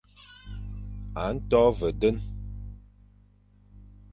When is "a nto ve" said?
1.23-1.89